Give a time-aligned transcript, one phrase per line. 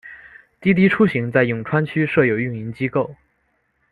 [0.59, 3.15] 滴滴出行在永川区设有运营机构。